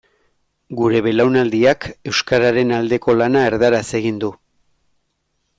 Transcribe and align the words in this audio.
Gure 0.79 1.01
belaunaldiak 1.07 1.85
euskararen 2.13 2.75
aldeko 2.81 3.17
lana 3.21 3.47
erdaraz 3.51 3.87
egin 4.01 4.19
du. 4.25 4.35